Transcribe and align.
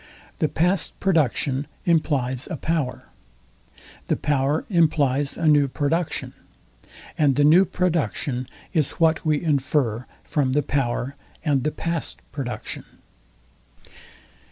The 0.39 0.47
past 0.49 0.99
production 0.99 1.67
implies 1.85 2.47
a 2.49 2.57
power: 2.57 3.03
The 4.07 4.15
power 4.15 4.65
implies 4.67 5.37
a 5.37 5.45
new 5.45 5.67
production: 5.67 6.33
And 7.19 7.35
the 7.35 7.43
new 7.43 7.65
production 7.65 8.47
is 8.73 8.93
what 8.93 9.23
we 9.23 9.39
infer 9.43 10.07
from 10.23 10.53
the 10.53 10.63
power 10.63 11.15
and 11.45 11.63
the 11.63 11.71
past 11.71 12.19
production. 12.31 12.85